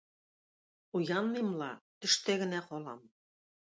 [1.01, 1.69] Уянмыйм ла,
[2.01, 3.09] төштә генә калам.